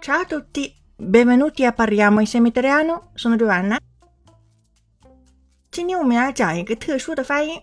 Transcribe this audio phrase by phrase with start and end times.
[0.00, 3.12] Ciao a tutti, benvenuti a parliamo insieme italiano.
[3.14, 3.78] Sono Giovanna。
[5.70, 7.62] 今天我们要讲一个特殊的发音，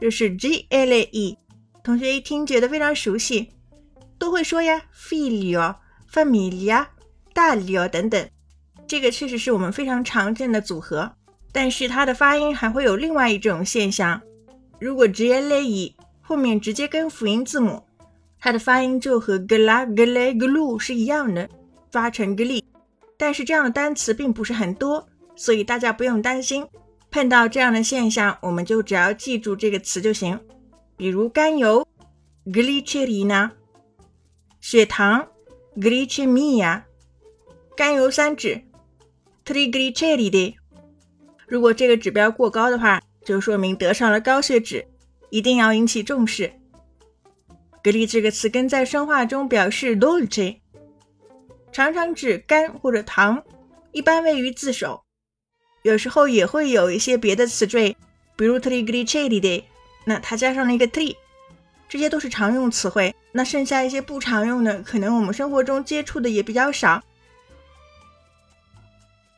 [0.00, 1.36] 就是 G L E。
[1.82, 3.50] 同学一听觉得非常熟悉，
[4.18, 5.76] 都会说呀，figlio、
[6.10, 6.86] famiglia、
[7.34, 8.30] taglio 等等。
[8.86, 11.16] 这个确实是我们非常常见的组合，
[11.52, 14.22] 但是它的发音还会有另外一种现象。
[14.80, 17.84] 如果 G L E 后面直接跟辅音字母，
[18.44, 21.48] 它的发音就和 gla、gle、glu 是一样的，
[21.90, 22.62] 发成 gli。
[23.16, 26.66] 但是这样的单词并不是很多，所以大家不用担心。
[27.10, 30.38] 碰到这样的现象，我们就只要记住这个词就行。
[30.94, 31.88] 比如甘油
[32.44, 33.48] glicerina，
[34.60, 35.26] 血糖
[35.76, 36.82] glicemia，
[37.74, 38.62] 甘油三酯
[39.46, 40.56] triglyceride。
[41.48, 44.86] 如果这个指标过高的话，就说明得上了高血脂，
[45.30, 46.52] 一定要引起重视。
[47.92, 50.58] Gli 这个词根在生化中表示 dolce，
[51.72, 53.42] 常常指甘或者糖，
[53.92, 55.02] 一般位于字首，
[55.82, 57.96] 有时候也会有一些别的词缀，
[58.36, 59.64] 比如 triglyceride。
[60.04, 61.14] 那它加上了一个 “ter”，
[61.88, 63.14] 这些都是常用词汇。
[63.32, 67.02] 那剩下一些不常用的，可能我们生活中接触的也比较少。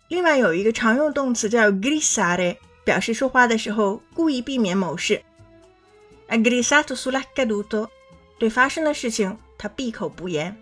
[0.09, 5.23] 另外有一个常用动词叫 grisare，表示说话的时候故意避免某事。
[6.29, 7.89] a grisato sull'accaduto，
[8.39, 10.57] 对发生的事情他闭口不言。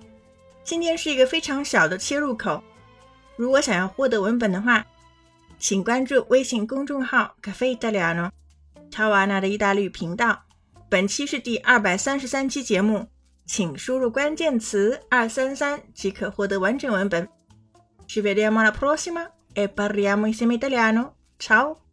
[0.62, 2.62] 今天是一个非常小的切入口。
[3.36, 4.84] 如果想要获得文本的话，
[5.58, 8.30] 请关注微信公众号 Cafe Italiano。
[8.91, 10.45] 乔瓦纳的意大利频道，
[10.89, 13.08] 本期是第二百三十三期节目，
[13.45, 17.28] 请输入关键词二三三即可获得完整文本。
[18.06, 21.14] Ci vediamo alla prossima e parliamo insieme italiano.
[21.39, 21.83] Ciao!